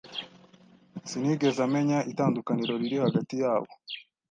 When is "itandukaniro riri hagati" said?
2.11-3.33